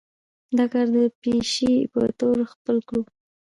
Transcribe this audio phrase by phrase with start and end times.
[0.57, 3.01] دا کار د پيشې پۀ طور خپل کړو